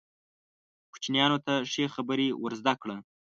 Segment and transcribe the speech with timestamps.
[0.91, 2.97] کوچنیانو ته ښې خبرې ور زده کړه.